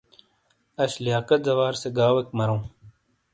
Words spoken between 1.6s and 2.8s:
سے گاؤویک مرووں۔